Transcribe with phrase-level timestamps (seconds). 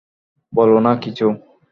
[0.53, 1.25] বলো না কিছু!